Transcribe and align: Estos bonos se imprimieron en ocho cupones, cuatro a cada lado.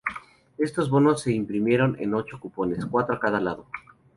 Estos 0.57 0.89
bonos 0.89 1.21
se 1.21 1.31
imprimieron 1.31 1.95
en 1.99 2.15
ocho 2.15 2.39
cupones, 2.39 2.87
cuatro 2.87 3.13
a 3.13 3.19
cada 3.19 3.39
lado. 3.39 3.67